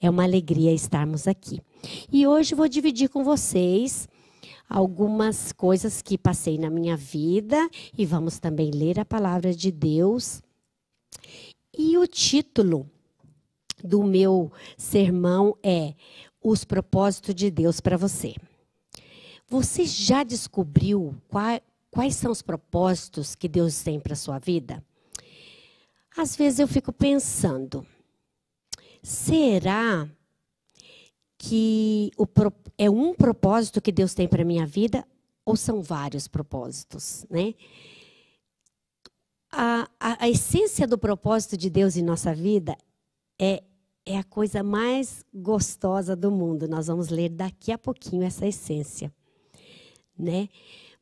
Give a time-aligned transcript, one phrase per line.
[0.00, 1.60] É uma alegria estarmos aqui.
[2.10, 4.08] E hoje vou dividir com vocês
[4.68, 7.68] algumas coisas que passei na minha vida
[7.98, 10.40] e vamos também ler a palavra de Deus.
[11.76, 12.88] E o título
[13.82, 15.94] do meu sermão é
[16.42, 18.34] Os propósitos de Deus para você.
[19.48, 21.14] Você já descobriu
[21.90, 24.82] quais são os propósitos que Deus tem para a sua vida?
[26.16, 27.86] Às vezes eu fico pensando,
[29.02, 30.08] será
[31.38, 32.26] que o,
[32.76, 35.06] é um propósito que Deus tem para a minha vida
[35.44, 37.54] ou são vários propósitos, né?
[39.50, 42.76] A, a, a, essência do propósito de Deus em nossa vida
[43.36, 43.64] é,
[44.06, 46.68] é a coisa mais gostosa do mundo.
[46.68, 49.12] Nós vamos ler daqui a pouquinho essa essência,
[50.16, 50.48] né?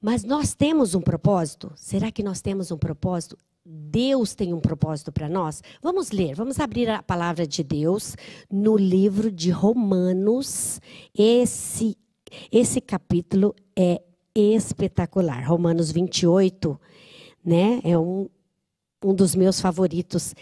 [0.00, 1.72] Mas nós temos um propósito?
[1.76, 3.36] Será que nós temos um propósito?
[3.70, 5.62] Deus tem um propósito para nós?
[5.82, 8.16] Vamos ler, vamos abrir a palavra de Deus
[8.50, 10.80] no livro de Romanos.
[11.14, 11.94] Esse,
[12.50, 14.00] esse capítulo é
[14.34, 15.46] espetacular.
[15.46, 16.80] Romanos 28,
[17.44, 17.82] né?
[17.84, 18.30] É um,
[19.04, 20.34] um dos meus favoritos.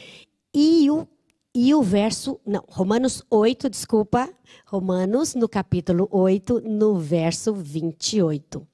[0.54, 1.04] E o,
[1.52, 2.38] e o verso.
[2.47, 4.32] Não, Romanos 8, desculpa.
[4.64, 8.64] Romanos, no capítulo 8, no verso 28.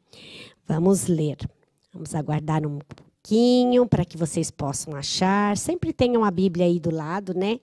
[0.66, 1.38] Vamos ler.
[1.90, 2.78] Vamos aguardar um
[3.22, 5.56] pouquinho para que vocês possam achar.
[5.56, 7.60] Sempre tenham a Bíblia aí do lado, né?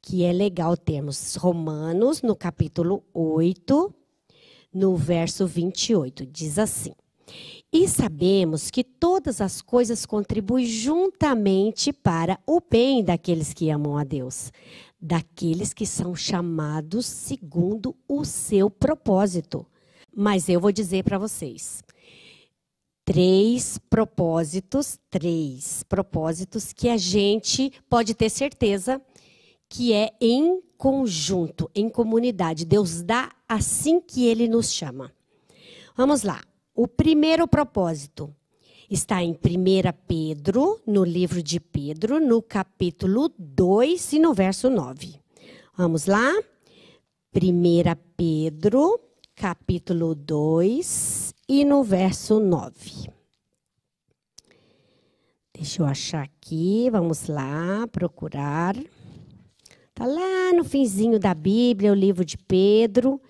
[0.00, 3.92] Que é legal termos Romanos, no capítulo 8,
[4.72, 6.24] no verso 28.
[6.24, 6.92] Diz assim:
[7.72, 14.04] E sabemos que todas as coisas contribuem juntamente para o bem daqueles que amam a
[14.04, 14.52] Deus,
[15.00, 19.66] daqueles que são chamados segundo o seu propósito.
[20.14, 21.82] Mas eu vou dizer para vocês
[23.10, 29.02] três propósitos, três propósitos que a gente pode ter certeza
[29.68, 32.64] que é em conjunto, em comunidade.
[32.64, 35.12] Deus dá assim que ele nos chama.
[35.96, 36.40] Vamos lá.
[36.72, 38.32] O primeiro propósito
[38.88, 39.36] está em 1
[40.06, 45.16] Pedro, no livro de Pedro, no capítulo 2 e no verso 9.
[45.76, 46.32] Vamos lá?
[47.34, 47.42] 1
[48.16, 49.00] Pedro,
[49.34, 53.10] capítulo 2 e no verso 9.
[55.52, 58.76] Deixa eu achar aqui, vamos lá, procurar.
[58.76, 63.20] Está lá no finzinho da Bíblia, o livro de Pedro.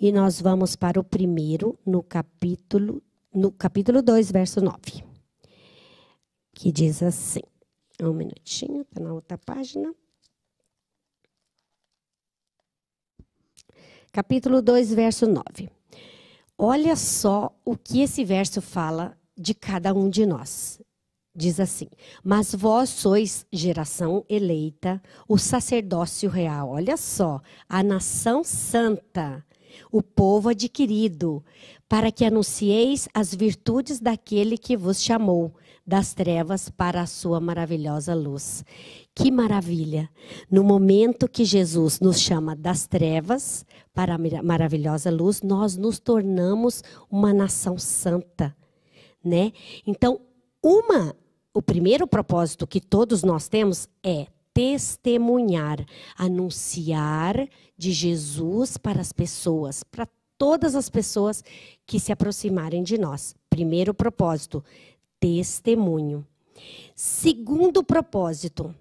[0.00, 5.04] E nós vamos para o primeiro, no capítulo, no capítulo 2, verso 9.
[6.54, 7.42] Que diz assim.
[8.02, 9.94] Um minutinho, está na outra página.
[14.10, 15.79] Capítulo 2, verso 9.
[16.62, 20.78] Olha só o que esse verso fala de cada um de nós.
[21.34, 21.86] Diz assim:
[22.22, 26.68] Mas vós sois geração eleita, o sacerdócio real.
[26.68, 29.42] Olha só, a nação santa,
[29.90, 31.42] o povo adquirido,
[31.88, 35.54] para que anuncieis as virtudes daquele que vos chamou
[35.90, 38.64] das trevas para a sua maravilhosa luz.
[39.12, 40.08] Que maravilha!
[40.48, 46.84] No momento que Jesus nos chama das trevas para a maravilhosa luz, nós nos tornamos
[47.10, 48.56] uma nação santa,
[49.22, 49.50] né?
[49.84, 50.20] Então,
[50.62, 51.16] uma
[51.52, 55.84] o primeiro propósito que todos nós temos é testemunhar,
[56.16, 60.06] anunciar de Jesus para as pessoas, para
[60.38, 61.42] todas as pessoas
[61.84, 63.34] que se aproximarem de nós.
[63.50, 64.62] Primeiro propósito,
[65.20, 66.26] testemunho.
[66.96, 68.74] Segundo propósito,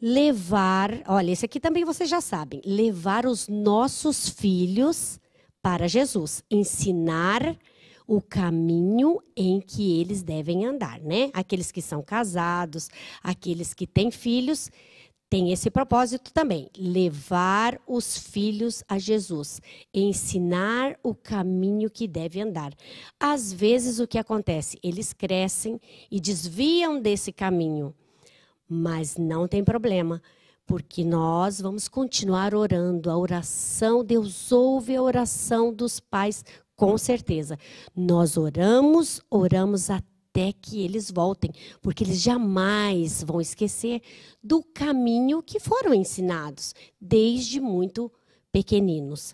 [0.00, 5.20] levar, olha, esse aqui também vocês já sabem, levar os nossos filhos
[5.62, 7.56] para Jesus, ensinar
[8.06, 11.30] o caminho em que eles devem andar, né?
[11.32, 12.90] Aqueles que são casados,
[13.22, 14.70] aqueles que têm filhos,
[15.34, 19.60] tem esse propósito também, levar os filhos a Jesus,
[19.92, 22.72] ensinar o caminho que deve andar.
[23.18, 27.92] Às vezes o que acontece, eles crescem e desviam desse caminho,
[28.68, 30.22] mas não tem problema,
[30.64, 33.10] porque nós vamos continuar orando.
[33.10, 36.44] A oração, Deus ouve a oração dos pais
[36.76, 37.58] com certeza.
[37.92, 44.02] Nós oramos, oramos até até que eles voltem, porque eles jamais vão esquecer
[44.42, 48.10] do caminho que foram ensinados desde muito
[48.50, 49.32] pequeninos.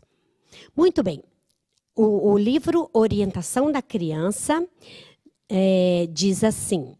[0.76, 1.22] Muito bem.
[1.96, 4.66] O, o livro Orientação da Criança
[5.48, 6.94] é, diz assim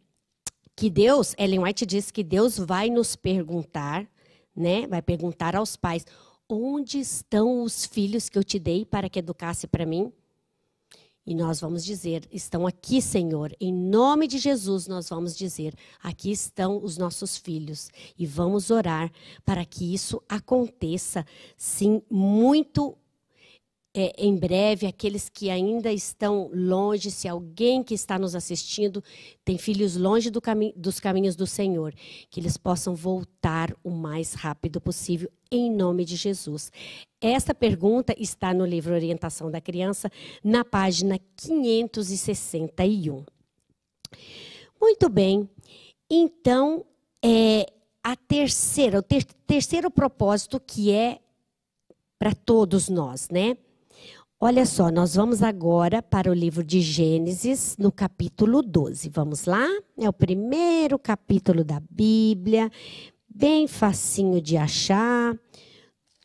[0.75, 4.09] que Deus, Ellen White diz que Deus vai nos perguntar,
[4.57, 4.87] né?
[4.87, 6.07] Vai perguntar aos pais
[6.49, 10.11] onde estão os filhos que eu te dei para que educasse para mim.
[11.31, 16.33] E nós vamos dizer: estão aqui, Senhor, em nome de Jesus, nós vamos dizer: aqui
[16.33, 17.89] estão os nossos filhos.
[18.19, 19.13] E vamos orar
[19.45, 21.25] para que isso aconteça,
[21.57, 22.99] sim, muito
[23.93, 29.03] é, em breve, aqueles que ainda estão longe, se alguém que está nos assistindo
[29.45, 31.93] tem filhos longe do cami dos caminhos do Senhor,
[32.31, 36.71] que eles possam voltar o mais rápido possível, em nome de Jesus.
[37.21, 40.11] Essa pergunta está no livro Orientação da Criança,
[40.43, 43.25] na página 561.
[44.81, 45.51] Muito bem,
[46.09, 46.87] então,
[47.25, 47.67] é,
[48.03, 51.19] a terceira, o ter terceiro propósito que é
[52.19, 53.57] para todos nós, né?
[54.43, 59.11] Olha só, nós vamos agora para o livro de Gênesis, no capítulo 12.
[59.11, 59.69] Vamos lá?
[59.99, 62.73] É o primeiro capítulo da Bíblia,
[63.29, 65.37] bem facinho de achar.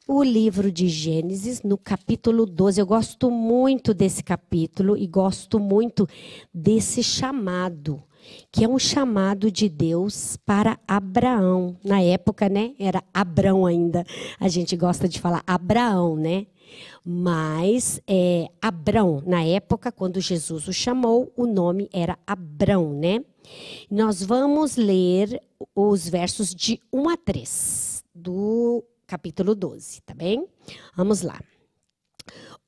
[0.08, 2.80] O livro de Gênesis, no capítulo 12.
[2.80, 6.08] Eu gosto muito desse capítulo e gosto muito
[6.54, 8.02] desse chamado,
[8.50, 11.76] que é um chamado de Deus para Abraão.
[11.84, 12.76] Na época, né?
[12.80, 14.06] Era Abrão ainda.
[14.40, 16.48] A gente gosta de falar Abraão, né?
[17.04, 23.24] Mas é, Abrão, na época, quando Jesus o chamou, o nome era Abrão, né?
[23.90, 25.42] Nós vamos ler
[25.76, 30.48] os versos de 1 a 3 do capítulo 12, tá bem?
[30.96, 31.40] Vamos lá.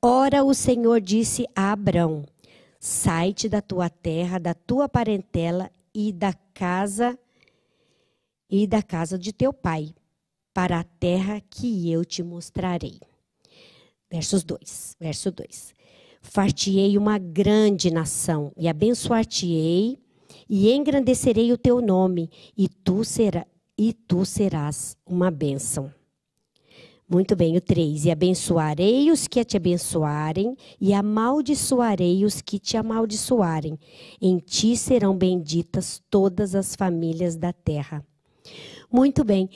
[0.00, 2.24] Ora, o Senhor disse a Abrão:
[2.78, 7.18] Sai-te da tua terra, da tua parentela e da casa
[8.48, 9.92] e da casa de teu pai,
[10.54, 13.00] para a terra que eu te mostrarei.
[14.10, 15.74] Versos 2, verso 2.
[16.20, 19.98] Fartiei uma grande nação e abençoar-te-ei
[20.48, 23.46] e engrandecerei o teu nome e tu, será,
[23.76, 25.92] e tu serás uma bênção.
[27.10, 28.04] Muito bem, o 3.
[28.04, 33.78] E abençoarei os que te abençoarem, e amaldiçoarei os que te amaldiçoarem.
[34.20, 38.04] Em ti serão benditas todas as famílias da terra.
[38.92, 39.48] Muito bem.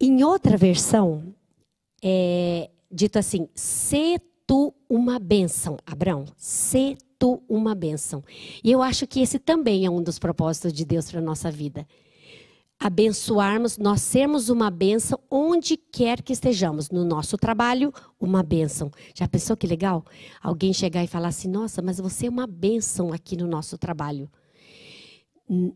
[0.00, 1.32] Em outra versão,
[2.02, 8.22] é, dito assim: se tu uma bênção, Abraão, se tu uma bênção.
[8.62, 11.50] E eu acho que esse também é um dos propósitos de Deus para a nossa
[11.50, 11.86] vida.
[12.78, 16.90] Abençoarmos, nós sermos uma bênção onde quer que estejamos.
[16.90, 18.90] No nosso trabalho, uma bênção.
[19.14, 20.04] Já pensou que legal?
[20.42, 24.30] Alguém chegar e falar assim: nossa, mas você é uma bênção aqui no nosso trabalho.
[25.48, 25.72] Em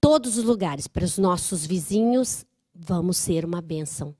[0.00, 2.44] todos os lugares, para os nossos vizinhos,
[2.74, 4.14] vamos ser uma bênção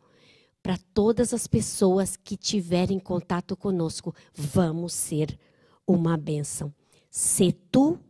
[0.65, 4.15] para todas as pessoas que tiverem contato conosco.
[4.33, 5.39] Vamos ser
[5.87, 6.73] uma bênção.
[7.11, 8.01] Se tu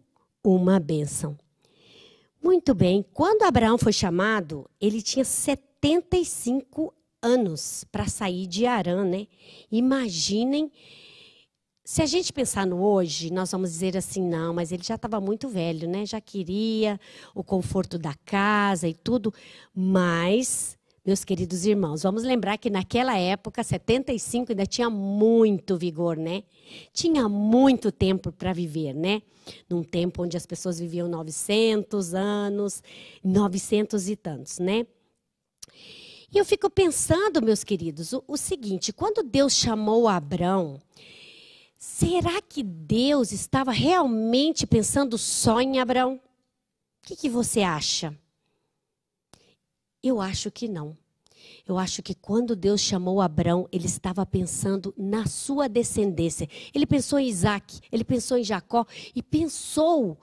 [0.43, 1.37] uma bênção.
[2.41, 9.27] Muito bem, quando Abraão foi chamado, ele tinha 75 anos para sair de Arã, né?
[9.73, 10.71] Imaginem,
[11.85, 15.21] se a gente pensar no hoje, nós vamos dizer assim, não, mas ele já estava
[15.21, 16.07] muito velho, né?
[16.07, 17.01] Já queria
[17.35, 19.35] o conforto da casa e tudo,
[19.75, 26.45] mas meus queridos irmãos, vamos lembrar que naquela época, 75, ainda tinha muito vigor, né?
[26.95, 29.21] Tinha muito tempo para viver, né?
[29.69, 32.83] Num tempo onde as pessoas viviam 900 anos,
[33.23, 34.87] 900 e tantos, né?
[36.33, 40.81] E eu fico pensando, meus queridos, o, o seguinte: quando Deus chamou Abraão,
[41.77, 46.15] será que Deus estava realmente pensando só em Abraão?
[46.15, 48.17] O que, que você acha?
[50.05, 50.95] Eu acho que não.
[51.67, 56.47] Eu acho que quando Deus chamou Abraão, ele estava pensando na sua descendência.
[56.75, 58.85] Ele pensou em Isaac, ele pensou em Jacó
[59.15, 60.21] e pensou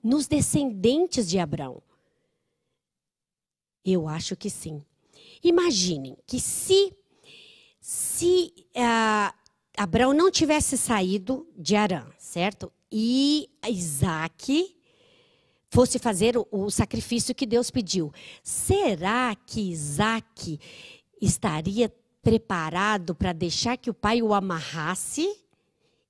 [0.00, 1.82] nos descendentes de Abraão.
[3.84, 4.80] Eu acho que sim.
[5.42, 6.96] Imaginem que se,
[7.80, 9.36] se uh,
[9.76, 12.72] Abraão não tivesse saído de Arã, certo?
[12.90, 14.76] E Isaac
[15.74, 18.12] fosse fazer o, o sacrifício que Deus pediu.
[18.44, 20.60] Será que Isaac
[21.20, 25.28] estaria preparado para deixar que o pai o amarrasse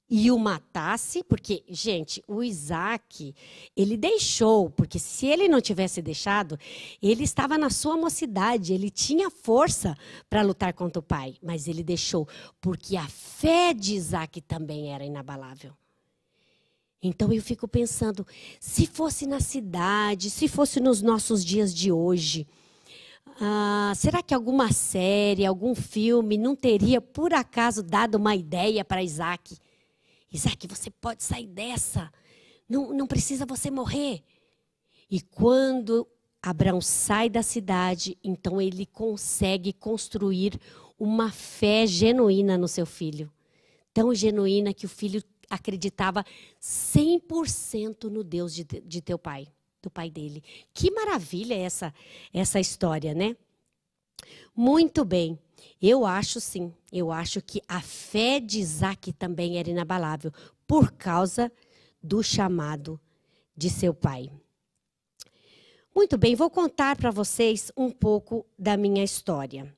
[0.09, 1.25] e o matasse?
[1.25, 3.35] Porque, gente, o Isaac,
[3.75, 6.59] ele deixou, porque se ele não tivesse deixado,
[7.01, 9.97] ele estava na sua mocidade, ele tinha força
[10.29, 12.29] para lutar contra o pai, mas ele deixou,
[12.61, 15.73] porque a fé de Isaac também era inabalável.
[17.07, 18.27] Então eu fico pensando,
[18.59, 22.47] se fosse na cidade, se fosse nos nossos dias de hoje,
[23.39, 29.03] ah, será que alguma série, algum filme não teria por acaso dado uma ideia para
[29.03, 29.59] Isaac?
[30.33, 32.11] Isaac, você pode sair dessa,
[32.67, 34.23] não, não precisa você morrer.
[35.11, 36.09] E quando
[36.43, 40.59] Abraão sai da cidade, então ele consegue construir
[40.99, 43.31] uma fé genuína no seu filho.
[43.93, 46.25] Tão genuína que o filho acreditava
[46.61, 49.47] 100% no Deus de, de teu pai,
[49.83, 50.43] do pai dele.
[50.73, 51.93] Que maravilha essa,
[52.33, 53.37] essa história, né?
[54.55, 55.39] Muito bem.
[55.81, 60.33] Eu acho sim, eu acho que a fé de Isaac também era inabalável,
[60.67, 61.51] por causa
[62.03, 63.01] do chamado
[63.57, 64.31] de seu pai.
[65.95, 69.75] Muito bem, vou contar para vocês um pouco da minha história.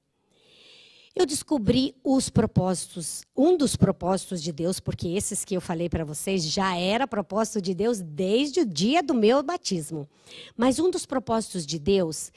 [1.18, 6.04] Eu descobri os propósitos, um dos propósitos de Deus, porque esses que eu falei para
[6.04, 10.06] vocês já era propósito de Deus desde o dia do meu batismo.
[10.54, 12.30] Mas um dos propósitos de Deus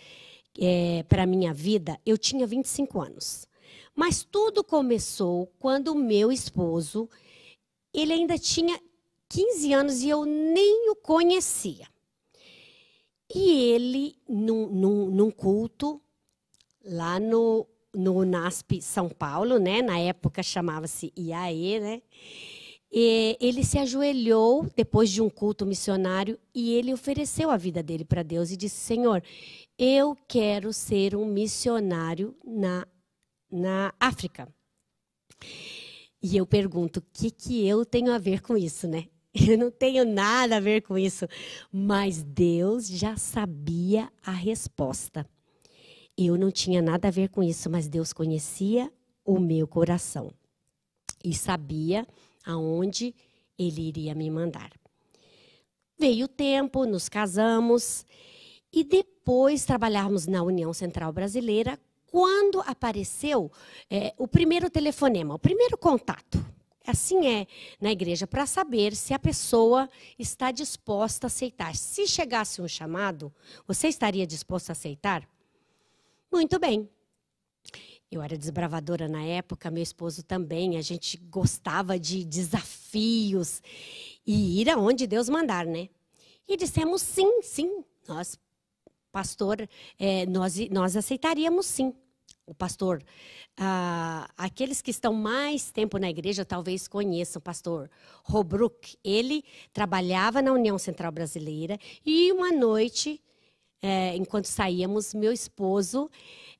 [0.58, 3.46] é, para minha vida, eu tinha 25 anos.
[3.94, 7.10] Mas tudo começou quando o meu esposo,
[7.94, 8.80] ele ainda tinha
[9.28, 11.86] 15 anos e eu nem o conhecia.
[13.36, 16.02] E ele, num, num, num culto,
[16.82, 19.82] lá no, no NASP São Paulo, né?
[19.82, 22.02] Na época chamava-se IAE, né?
[22.92, 28.04] E ele se ajoelhou depois de um culto missionário e ele ofereceu a vida dele
[28.04, 29.24] para Deus e disse: Senhor,
[29.78, 32.88] eu quero ser um missionário na,
[33.52, 34.48] na África.
[36.22, 39.06] E eu pergunto: o que, que eu tenho a ver com isso, né?
[39.48, 41.28] Eu não tenho nada a ver com isso.
[41.72, 45.24] Mas Deus já sabia a resposta.
[46.22, 48.92] Eu não tinha nada a ver com isso, mas Deus conhecia
[49.24, 50.34] o meu coração
[51.24, 52.06] e sabia
[52.46, 53.16] aonde
[53.58, 54.70] ele iria me mandar.
[55.98, 58.06] Veio o tempo, nos casamos
[58.70, 63.50] e depois trabalhamos na União Central Brasileira quando apareceu
[63.90, 66.46] é, o primeiro telefonema, o primeiro contato.
[66.86, 67.48] Assim é
[67.80, 71.78] na igreja, para saber se a pessoa está disposta a aceitar.
[71.78, 73.34] Se chegasse um chamado,
[73.66, 75.26] você estaria disposto a aceitar?
[76.32, 76.90] Muito bem.
[78.12, 80.78] Eu era desbravadora na época, meu esposo também.
[80.78, 83.62] A gente gostava de desafios
[84.26, 85.90] e ir aonde Deus mandar, né?
[86.48, 87.84] E dissemos sim, sim.
[88.08, 88.40] Nós,
[89.12, 89.68] pastor,
[89.98, 91.94] é, nós, nós aceitaríamos sim
[92.50, 93.04] o pastor,
[93.58, 97.90] ah, aqueles que estão mais tempo na igreja talvez conheçam o pastor
[98.24, 98.98] Robruck.
[99.04, 103.22] Ele trabalhava na União Central Brasileira e uma noite,
[103.82, 106.10] é, enquanto saíamos, meu esposo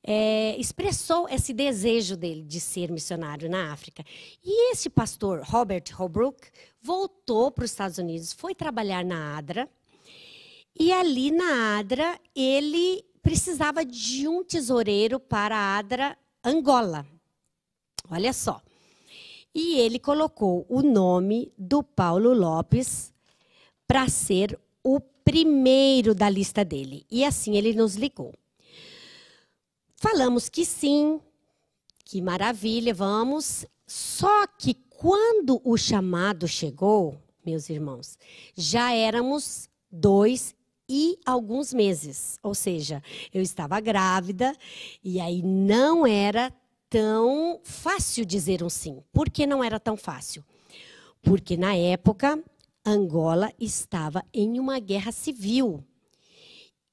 [0.02, 4.04] é, expressou esse desejo dele de ser missionário na África.
[4.42, 6.48] E esse pastor, Robert Holbrook,
[6.80, 9.68] voltou para os Estados Unidos, foi trabalhar na ADRA.
[10.78, 17.06] E ali na ADRA, ele precisava de um tesoureiro para a Adra Angola.
[18.10, 18.62] Olha só.
[19.54, 23.12] E ele colocou o nome do Paulo Lopes
[23.86, 27.06] para ser o primeiro da lista dele.
[27.10, 28.34] E assim ele nos ligou.
[29.96, 31.20] Falamos que sim,
[32.04, 33.66] que maravilha, vamos.
[33.86, 38.18] Só que quando o chamado chegou, meus irmãos,
[38.56, 40.54] já éramos dois
[40.88, 42.38] e alguns meses.
[42.42, 44.54] Ou seja, eu estava grávida
[45.04, 46.52] e aí não era
[46.88, 49.02] tão fácil dizer um sim.
[49.12, 50.44] Por que não era tão fácil?
[51.22, 52.42] Porque na época
[52.84, 55.84] Angola estava em uma guerra civil.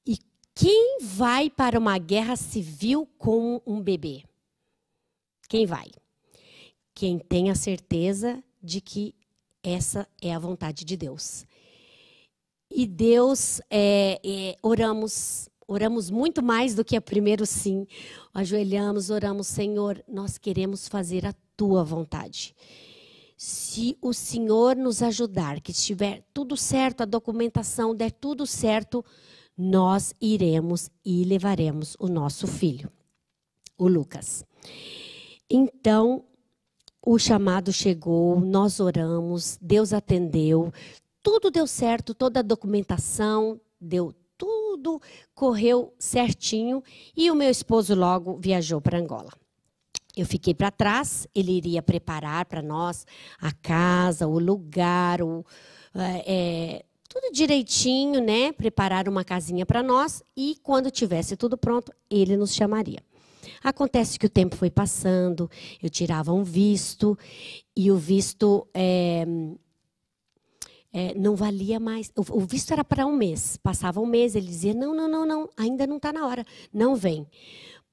[0.06, 0.18] E
[0.54, 4.22] quem vai para uma guerra civil com um bebê?
[5.48, 5.90] Quem vai?
[6.94, 9.14] Quem tem a certeza de que
[9.62, 11.44] essa é a vontade de Deus.
[12.70, 17.86] E Deus, é, é, oramos, oramos muito mais do que a primeiro sim.
[18.34, 22.54] Ajoelhamos, oramos, Senhor, nós queremos fazer a tua vontade.
[23.40, 29.04] Se o Senhor nos ajudar, que estiver tudo certo, a documentação der tudo certo,
[29.56, 32.90] nós iremos e levaremos o nosso filho,
[33.78, 34.44] o Lucas.
[35.48, 36.24] Então,
[37.00, 40.72] o chamado chegou, nós oramos, Deus atendeu,
[41.22, 45.00] tudo deu certo, toda a documentação deu tudo,
[45.32, 46.82] correu certinho
[47.16, 49.30] e o meu esposo logo viajou para Angola.
[50.18, 53.06] Eu fiquei para trás, ele iria preparar para nós
[53.40, 55.44] a casa, o lugar, o,
[55.94, 58.50] é, tudo direitinho, né?
[58.50, 62.98] Preparar uma casinha para nós e quando tivesse tudo pronto, ele nos chamaria.
[63.62, 65.48] Acontece que o tempo foi passando,
[65.80, 67.16] eu tirava um visto
[67.76, 69.24] e o visto é,
[70.92, 72.10] é, não valia mais.
[72.16, 73.56] O, o visto era para um mês.
[73.56, 76.96] Passava um mês, ele dizia: não, não, não, não, ainda não está na hora, não
[76.96, 77.26] vem.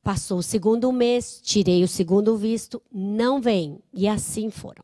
[0.06, 3.80] Passou o segundo mês, tirei o segundo visto, não vem.
[3.92, 4.84] E assim foram.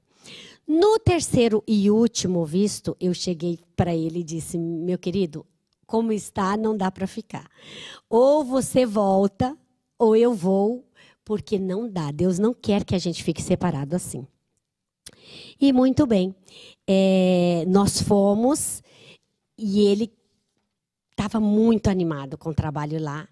[0.68, 5.46] No terceiro e último visto, eu cheguei para ele e disse: meu querido,
[5.86, 7.48] como está, não dá para ficar.
[8.10, 9.56] Ou você volta,
[9.96, 10.84] ou eu vou,
[11.24, 12.10] porque não dá.
[12.10, 14.26] Deus não quer que a gente fique separado assim.
[15.60, 16.36] E muito bem,
[16.88, 18.82] é, nós fomos
[19.56, 20.12] e ele
[21.12, 23.28] estava muito animado com o trabalho lá.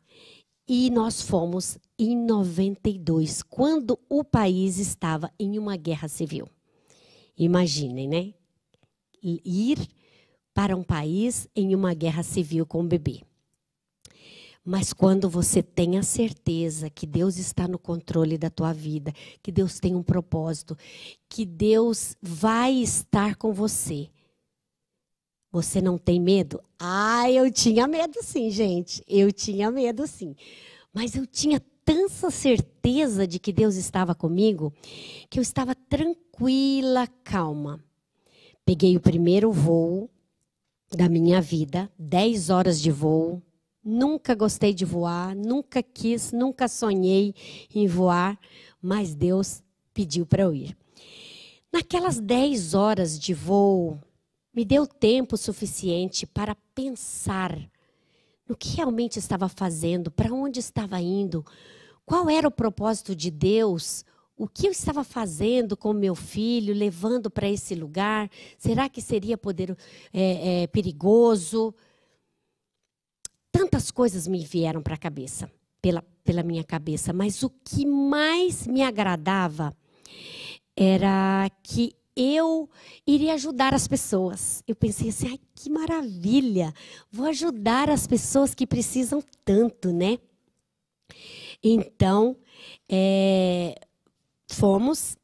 [0.71, 6.47] E nós fomos em 92, quando o país estava em uma guerra civil.
[7.35, 8.33] Imaginem, né?
[9.23, 9.79] Ir
[10.53, 13.23] para um país em uma guerra civil com um bebê.
[14.63, 19.11] Mas quando você tem a certeza que Deus está no controle da tua vida,
[19.41, 20.77] que Deus tem um propósito,
[21.27, 24.07] que Deus vai estar com você,
[25.51, 26.61] você não tem medo?
[26.77, 29.03] Ah, eu tinha medo sim, gente.
[29.07, 30.35] Eu tinha medo sim.
[30.93, 34.71] Mas eu tinha tanta certeza de que Deus estava comigo
[35.29, 37.83] que eu estava tranquila, calma.
[38.63, 40.09] Peguei o primeiro voo
[40.95, 43.41] da minha vida, 10 horas de voo.
[43.83, 47.33] Nunca gostei de voar, nunca quis, nunca sonhei
[47.73, 48.37] em voar,
[48.79, 49.63] mas Deus
[49.93, 50.77] pediu para eu ir.
[51.71, 53.99] Naquelas 10 horas de voo,
[54.53, 57.57] me deu tempo suficiente para pensar
[58.47, 61.45] no que realmente estava fazendo, para onde estava indo,
[62.03, 64.03] qual era o propósito de Deus,
[64.35, 68.27] o que eu estava fazendo com meu filho, levando para esse lugar?
[68.57, 69.77] Será que seria poder,
[70.11, 71.75] é, é, perigoso?
[73.51, 78.65] Tantas coisas me vieram para a cabeça, pela, pela minha cabeça, mas o que mais
[78.65, 79.75] me agradava
[80.75, 82.69] era que eu
[83.07, 84.61] iria ajudar as pessoas.
[84.67, 86.73] Eu pensei assim, ai, que maravilha!
[87.09, 90.19] Vou ajudar as pessoas que precisam tanto, né?
[91.63, 92.35] Então,
[92.89, 93.79] é,
[94.51, 95.17] fomos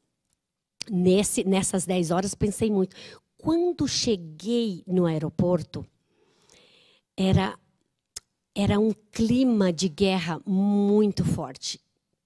[0.90, 2.96] nesse, nessas 10 horas, pensei muito.
[3.36, 5.86] Quando cheguei no aeroporto,
[7.14, 7.58] era,
[8.54, 11.78] era um clima de guerra muito forte.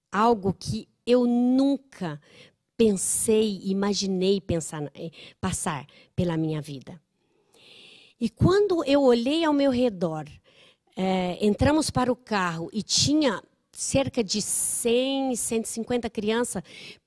[0.09, 2.21] Algo que eu nunca
[2.77, 5.85] pensei, imaginei pensar, eh, passar
[6.15, 7.01] pela minha vida.
[8.19, 10.25] E quando eu olhei ao meu redor,
[10.95, 16.61] é, entramos para o carro e tinha cerca de 100, 150 crianças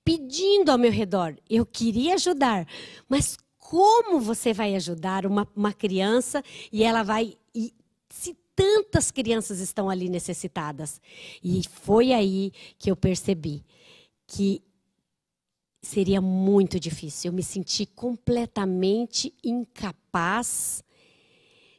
[0.04, 1.36] pedindo ao meu redor.
[1.48, 2.66] Eu queria ajudar,
[3.08, 7.34] mas como você vai ajudar uma, uma criança e ela vai.
[7.54, 7.72] E,
[8.10, 11.00] se tantas crianças estão ali necessitadas?
[11.42, 13.64] E foi aí que eu percebi
[14.26, 14.62] que
[15.84, 17.30] seria muito difícil.
[17.30, 20.82] Eu me senti completamente incapaz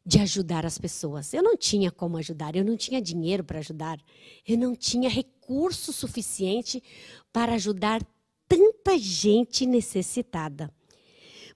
[0.06, 1.34] de ajudar as pessoas.
[1.34, 4.00] Eu não tinha como ajudar, eu não tinha dinheiro para ajudar,
[4.48, 6.82] eu não tinha recurso suficiente
[7.34, 8.06] para ajudar
[8.48, 10.72] tanta gente necessitada.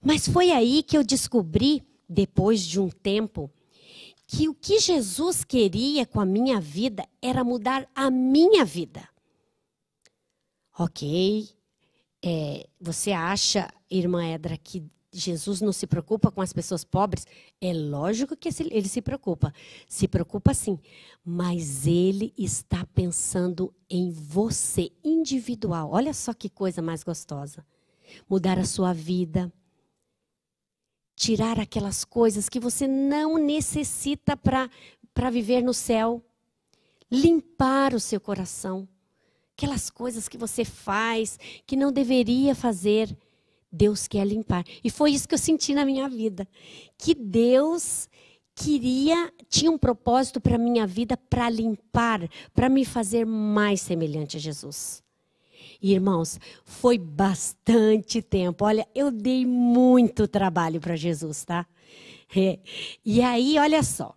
[0.02, 3.50] Mas foi aí que eu descobri, depois de um tempo,
[4.26, 9.08] que o que Jesus queria com a minha vida era mudar a minha vida.
[10.78, 11.48] Ok,
[12.22, 17.26] é, você acha, irmã Edra, que Jesus não se preocupa com as pessoas pobres?
[17.60, 19.52] É lógico que ele se preocupa.
[19.88, 20.78] Se preocupa sim.
[21.24, 25.90] Mas ele está pensando em você, individual.
[25.92, 27.66] Olha só que coisa mais gostosa.
[28.28, 29.52] Mudar a sua vida.
[31.16, 36.24] Tirar aquelas coisas que você não necessita para viver no céu.
[37.10, 38.88] Limpar o seu coração
[39.60, 43.14] aquelas coisas que você faz que não deveria fazer.
[43.70, 44.64] Deus quer limpar.
[44.82, 46.48] E foi isso que eu senti na minha vida.
[46.96, 48.08] Que Deus
[48.54, 54.38] queria, tinha um propósito para a minha vida para limpar, para me fazer mais semelhante
[54.38, 55.02] a Jesus.
[55.80, 58.64] E, irmãos, foi bastante tempo.
[58.64, 61.66] Olha, eu dei muito trabalho para Jesus, tá?
[62.34, 62.58] É.
[63.04, 64.14] E aí, olha só.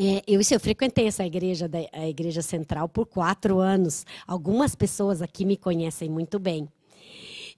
[0.00, 4.06] É, eu, eu frequentei essa igreja, a igreja central, por quatro anos.
[4.28, 6.68] Algumas pessoas aqui me conhecem muito bem.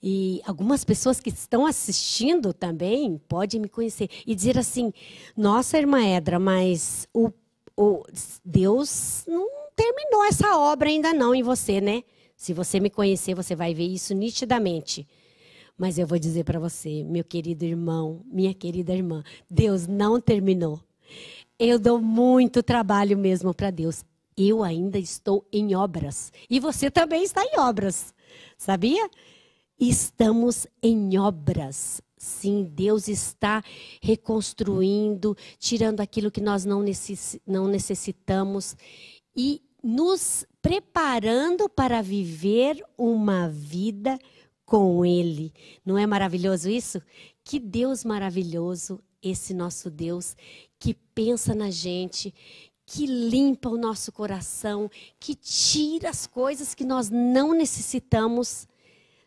[0.02, 4.90] E algumas pessoas que estão assistindo também podem me conhecer e dizer assim:
[5.36, 7.30] Nossa, irmã Edra, mas o,
[7.76, 8.04] o
[8.42, 12.02] Deus não terminou essa obra ainda não em você, né?
[12.34, 15.06] Se você me conhecer, você vai ver isso nitidamente.
[15.76, 20.80] Mas eu vou dizer para você, meu querido irmão, minha querida irmã, Deus não terminou.
[21.62, 24.02] Eu dou muito trabalho mesmo para Deus.
[24.34, 26.32] Eu ainda estou em obras.
[26.48, 28.14] E você também está em obras.
[28.56, 29.10] Sabia?
[29.78, 32.00] Estamos em obras.
[32.16, 33.62] Sim, Deus está
[34.00, 36.82] reconstruindo, tirando aquilo que nós não
[37.68, 38.74] necessitamos
[39.36, 44.18] e nos preparando para viver uma vida
[44.64, 45.52] com Ele.
[45.84, 47.02] Não é maravilhoso isso?
[47.44, 50.36] Que Deus maravilhoso esse nosso Deus
[50.78, 52.34] que pensa na gente,
[52.86, 58.66] que limpa o nosso coração, que tira as coisas que nós não necessitamos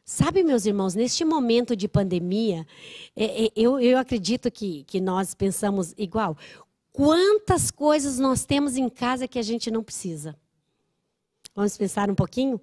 [0.05, 2.67] Sabe, meus irmãos, neste momento de pandemia,
[3.15, 6.37] é, é, eu, eu acredito que, que nós pensamos igual.
[6.91, 10.35] Quantas coisas nós temos em casa que a gente não precisa?
[11.55, 12.59] Vamos pensar um pouquinho?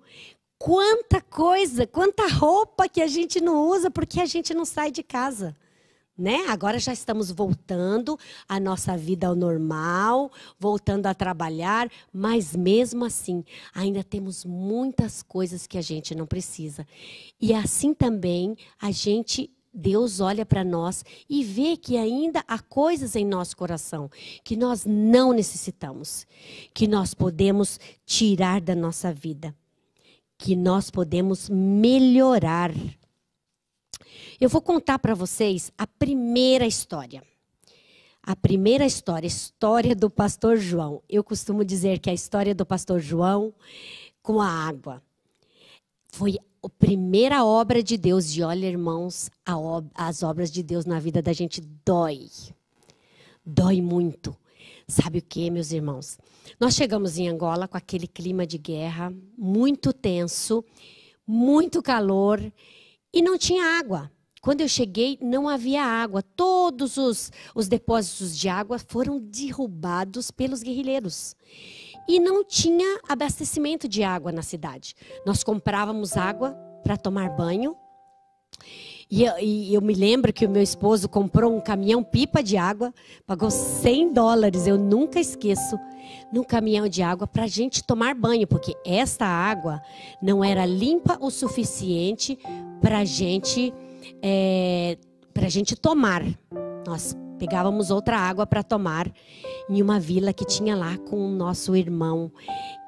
[0.59, 5.03] Quanta coisa, quanta roupa que a gente não usa porque a gente não sai de
[5.03, 5.57] casa.
[6.21, 6.45] Né?
[6.49, 13.43] Agora já estamos voltando à nossa vida ao normal, voltando a trabalhar, mas mesmo assim,
[13.75, 16.87] ainda temos muitas coisas que a gente não precisa.
[17.41, 23.17] E assim também a gente Deus olha para nós e vê que ainda há coisas
[23.17, 24.11] em nosso coração
[24.45, 26.27] que nós não necessitamos,
[26.75, 29.55] que nós podemos tirar da nossa vida,
[30.37, 32.73] que nós podemos melhorar.
[34.41, 37.23] Eu vou contar para vocês a primeira história.
[38.23, 41.03] A primeira história, história do pastor João.
[41.09, 43.55] Eu costumo dizer que a história do pastor João
[44.23, 45.03] com a água.
[46.09, 48.37] Foi a primeira obra de Deus.
[48.37, 52.29] E olha, irmãos, ob as obras de Deus na vida da gente dói.
[53.45, 54.37] Dói muito.
[54.87, 56.19] Sabe o que, meus irmãos?
[56.59, 60.65] Nós chegamos em Angola com aquele clima de guerra muito tenso,
[61.27, 62.41] muito calor
[63.13, 64.11] e não tinha água.
[64.41, 66.23] Quando eu cheguei, não havia água.
[66.23, 71.37] Todos os, os depósitos de água foram derrubados pelos guerrilheiros.
[72.09, 74.95] E não tinha abastecimento de água na cidade.
[75.27, 77.77] Nós comprávamos água para tomar banho.
[79.11, 82.57] E eu, e eu, me lembro que o meu esposo comprou um caminhão pipa de
[82.57, 82.95] água,
[83.27, 85.77] pagou 100 dólares, eu nunca esqueço,
[86.33, 89.83] num caminhão de água para a gente tomar banho, porque esta água
[90.23, 92.39] não era limpa o suficiente
[92.81, 93.75] para gente
[94.23, 94.97] é,
[95.35, 96.23] para a gente tomar.
[96.87, 99.11] Nós pegávamos outra água para tomar
[99.67, 102.31] em uma vila que tinha lá com o nosso irmão,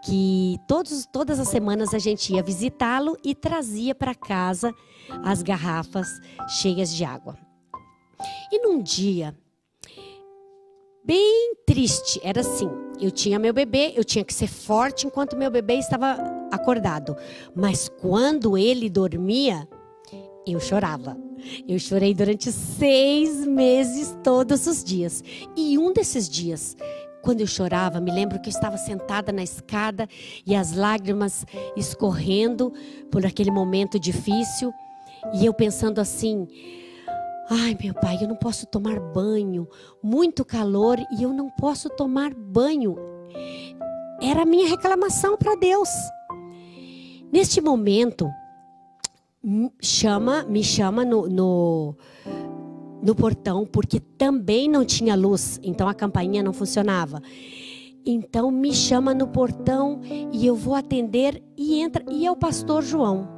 [0.05, 4.75] que todos, todas as semanas a gente ia visitá-lo e trazia para casa
[5.25, 6.07] as garrafas
[6.61, 7.39] cheias de água.
[8.53, 9.35] E num dia
[11.03, 12.69] bem triste, era assim,
[13.01, 16.19] eu tinha meu bebê, eu tinha que ser forte enquanto meu bebê estava
[16.53, 17.17] acordado,
[17.57, 19.67] mas quando ele dormia,
[20.47, 21.17] eu chorava.
[21.69, 25.23] Eu chorei durante seis meses, todos os dias.
[25.57, 26.77] E um desses dias,
[27.23, 30.09] quando eu chorava, me lembro que eu estava sentada na escada
[30.47, 31.45] e as lágrimas
[31.77, 32.73] escorrendo
[33.11, 34.73] por aquele momento difícil.
[35.35, 36.49] E eu pensando assim:
[37.49, 39.69] ai meu pai, eu não posso tomar banho,
[40.03, 42.97] muito calor e eu não posso tomar banho.
[44.21, 45.89] Era a minha reclamação para Deus.
[47.33, 48.29] Neste momento,
[49.81, 51.97] chama, me chama no, no,
[53.03, 57.21] no portão, porque também não tinha luz, então a campainha não funcionava.
[58.05, 60.01] Então me chama no portão
[60.33, 63.29] e eu vou atender e entra e é o pastor João.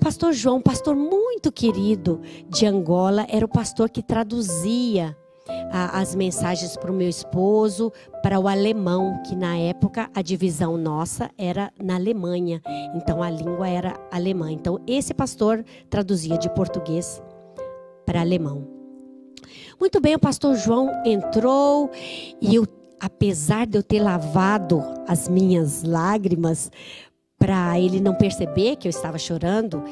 [0.00, 5.16] Pastor João, pastor muito querido de Angola, era o pastor que traduzia
[5.70, 10.76] a, as mensagens para o meu esposo, para o alemão, que na época a divisão
[10.76, 12.62] nossa era na Alemanha,
[12.94, 14.50] então a língua era alemã.
[14.50, 17.22] Então esse pastor traduzia de português
[18.06, 18.66] para alemão.
[19.78, 21.90] Muito bem, o pastor João entrou
[22.40, 22.66] e eu,
[23.00, 26.70] apesar de eu ter lavado as minhas lágrimas
[27.38, 29.82] para ele não perceber que eu estava chorando,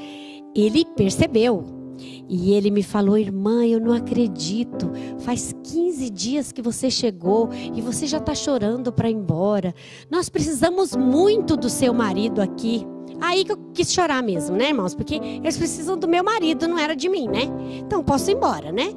[0.54, 1.81] ele percebeu.
[2.28, 4.90] E ele me falou, irmã, eu não acredito.
[5.18, 9.74] Faz 15 dias que você chegou e você já está chorando para ir embora.
[10.10, 12.86] Nós precisamos muito do seu marido aqui.
[13.20, 14.94] Aí que eu quis chorar mesmo, né, irmãos?
[14.94, 17.42] Porque eles precisam do meu marido, não era de mim, né?
[17.78, 18.88] Então posso ir embora, né?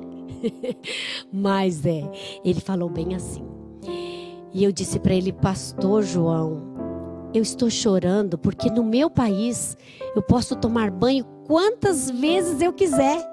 [1.31, 2.09] Mas é,
[2.43, 3.43] ele falou bem assim.
[4.53, 6.75] E eu disse para ele, Pastor João,
[7.33, 9.75] eu estou chorando porque no meu país
[10.15, 13.23] eu posso tomar banho quantas vezes eu quiser.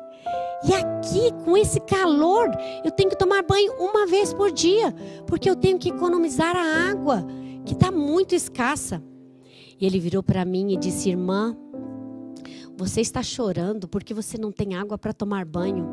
[0.65, 2.49] E aqui, com esse calor,
[2.85, 4.95] eu tenho que tomar banho uma vez por dia,
[5.27, 7.27] porque eu tenho que economizar a água,
[7.65, 9.03] que está muito escassa.
[9.81, 11.57] E ele virou para mim e disse: Irmã,
[12.77, 15.89] você está chorando porque você não tem água para tomar banho.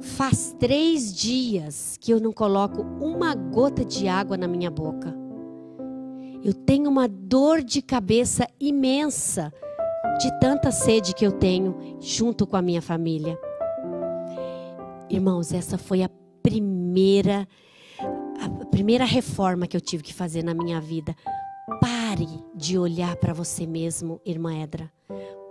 [0.00, 5.16] Faz três dias que eu não coloco uma gota de água na minha boca.
[6.44, 9.52] Eu tenho uma dor de cabeça imensa
[10.18, 13.38] de tanta sede que eu tenho junto com a minha família.
[15.10, 16.10] Irmãos, essa foi a
[16.42, 17.46] primeira
[18.40, 21.14] a primeira reforma que eu tive que fazer na minha vida.
[21.80, 24.90] Pare de olhar para você mesmo, irmã Edra.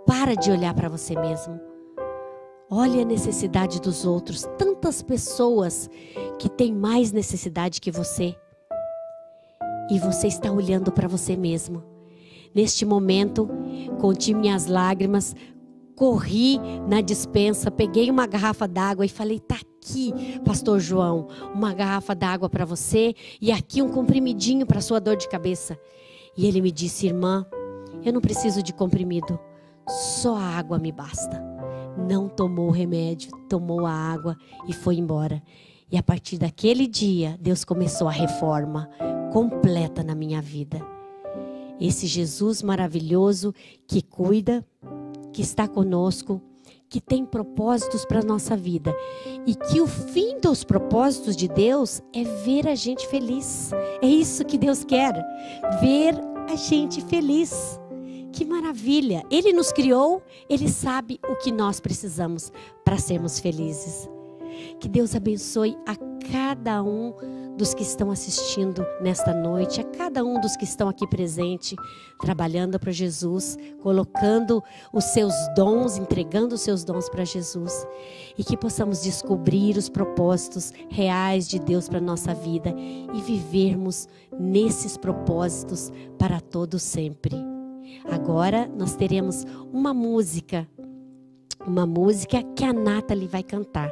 [0.06, 1.60] Para de olhar para você mesmo.
[2.70, 4.44] Olhe a necessidade dos outros.
[4.56, 5.90] Tantas pessoas
[6.38, 8.36] que têm mais necessidade que você.
[9.90, 11.95] E você está olhando para você mesmo.
[12.54, 13.48] Neste momento,
[14.00, 15.34] conti minhas lágrimas,
[15.96, 20.12] corri na dispensa, peguei uma garrafa d'água e falei: tá aqui,
[20.44, 25.28] Pastor João, uma garrafa d'água para você e aqui um comprimidinho para sua dor de
[25.28, 25.78] cabeça.
[26.36, 27.46] E ele me disse: irmã,
[28.04, 29.38] eu não preciso de comprimido,
[29.88, 31.42] só a água me basta.
[31.96, 34.36] Não tomou o remédio, tomou a água
[34.68, 35.42] e foi embora.
[35.90, 38.90] E a partir daquele dia, Deus começou a reforma
[39.32, 40.95] completa na minha vida.
[41.80, 43.54] Esse Jesus maravilhoso
[43.86, 44.66] que cuida,
[45.32, 46.40] que está conosco,
[46.88, 48.94] que tem propósitos para a nossa vida
[49.46, 53.70] e que o fim dos propósitos de Deus é ver a gente feliz.
[54.00, 55.12] É isso que Deus quer,
[55.80, 56.14] ver
[56.48, 57.80] a gente feliz.
[58.32, 59.24] Que maravilha!
[59.30, 62.52] Ele nos criou, ele sabe o que nós precisamos
[62.84, 64.08] para sermos felizes.
[64.80, 65.96] Que Deus abençoe a
[66.30, 67.14] cada um
[67.56, 71.74] dos que estão assistindo nesta noite, a cada um dos que estão aqui presente,
[72.20, 77.86] trabalhando para Jesus, colocando os seus dons, entregando os seus dons para Jesus,
[78.36, 82.74] e que possamos descobrir os propósitos reais de Deus para nossa vida
[83.14, 84.06] e vivermos
[84.38, 87.36] nesses propósitos para todo sempre.
[88.10, 90.68] Agora nós teremos uma música,
[91.66, 93.90] uma música que a Nathalie vai cantar.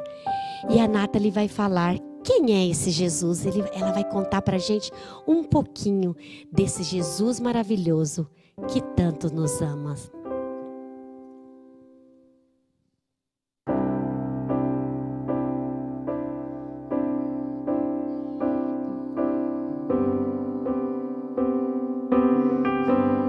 [0.69, 3.45] E a Nathalie vai falar quem é esse Jesus.
[3.45, 4.91] Ele, ela vai contar para gente
[5.27, 6.15] um pouquinho
[6.51, 8.27] desse Jesus maravilhoso
[8.67, 9.95] que tanto nos ama.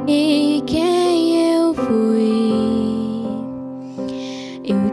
[0.08, 3.24] E quem eu fui,
[4.64, 4.90] eu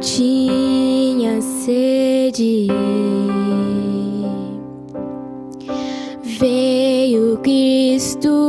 [1.23, 2.67] tinha sede.
[6.21, 8.42] Veio Cristo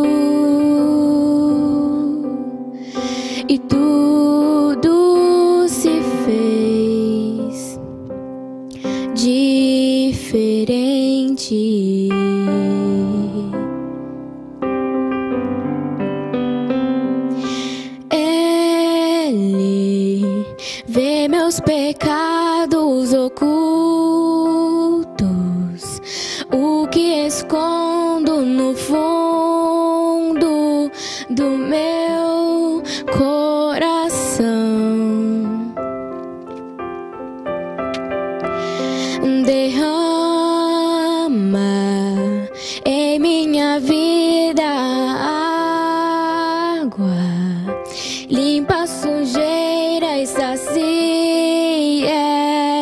[50.24, 52.14] sujeira e sacia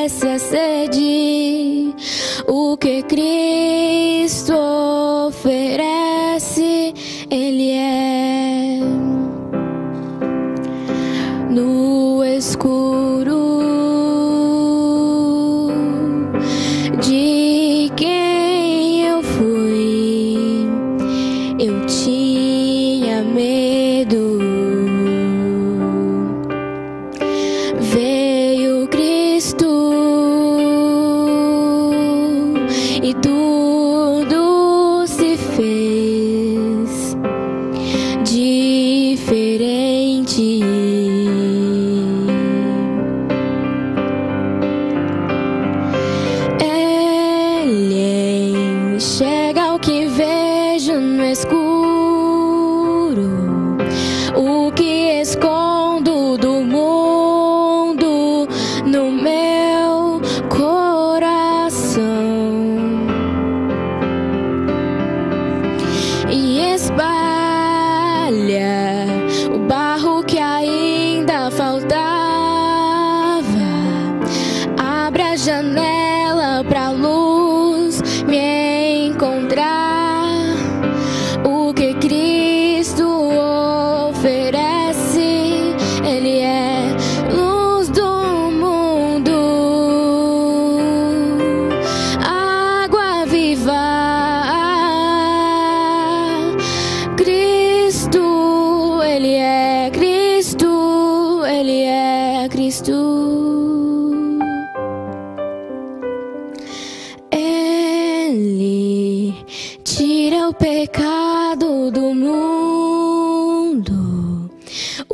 [0.05, 1.95] essa sede.
[2.47, 3.52] O que Cristo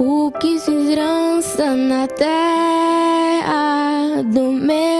[0.00, 3.42] o que se trança na terra
[4.22, 4.97] do meu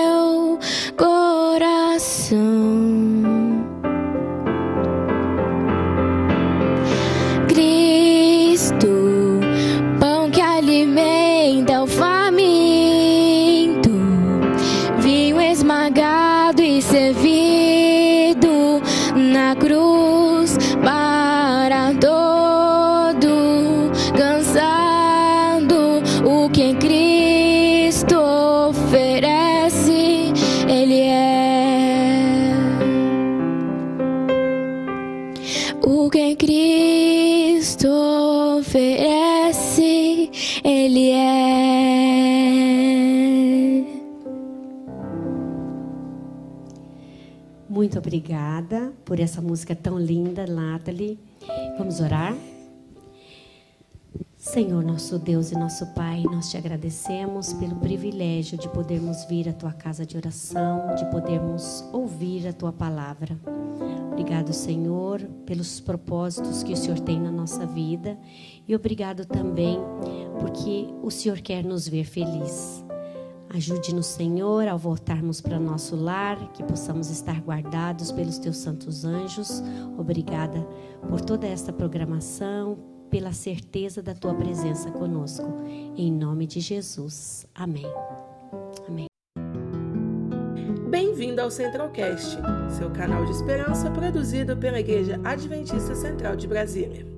[48.29, 51.19] obrigada por essa música tão linda, Nathalie.
[51.79, 52.37] Vamos orar?
[54.37, 59.53] Senhor, nosso Deus e nosso Pai, nós te agradecemos pelo privilégio de podermos vir à
[59.55, 63.39] tua casa de oração, de podermos ouvir a tua palavra.
[64.13, 68.19] Obrigado, Senhor, pelos propósitos que o Senhor tem na nossa vida
[68.67, 69.79] e obrigado também
[70.39, 72.88] porque o Senhor quer nos ver feliz.
[73.51, 79.63] Ajude-nos, Senhor, ao voltarmos para nosso lar, que possamos estar guardados pelos teus santos anjos.
[79.97, 80.61] Obrigada
[81.09, 85.47] por toda esta programação, pela certeza da tua presença conosco.
[85.97, 87.47] Em nome de Jesus.
[87.55, 87.87] Amém.
[88.87, 89.07] Amém.
[90.91, 92.39] Bem-vindo ao Centralcast,
[92.77, 97.18] seu canal de esperança produzido pela Igreja Adventista Central de Brasília.